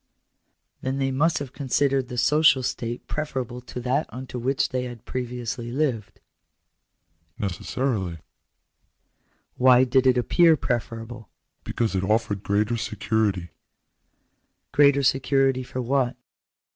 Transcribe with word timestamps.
"Then 0.81 0.97
they 0.97 1.11
must 1.11 1.37
have 1.37 1.53
considered 1.53 2.07
the 2.07 2.17
social 2.17 2.63
state 2.63 3.05
preferable 3.05 3.61
to 3.61 3.79
that 3.81 4.07
under 4.09 4.39
which 4.39 4.69
they 4.69 4.85
had 4.85 5.05
previously 5.05 5.71
lived?"" 5.71 6.19
Necessarily."" 7.37 8.17
Why 9.59 9.83
did 9.83 10.07
it 10.07 10.17
appear 10.17 10.57
preferable 10.57 11.29
?""Because 11.63 11.93
it 11.93 12.03
offered 12.03 12.41
greater 12.41 12.77
security."" 12.77 13.51
Greater 14.71 15.03
security 15.03 15.61
for 15.61 15.83
what 15.83 16.15